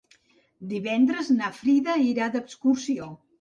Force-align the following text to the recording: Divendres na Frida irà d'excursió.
Divendres 0.71 1.29
na 1.41 1.51
Frida 1.59 1.95
irà 2.07 2.31
d'excursió. 2.37 3.13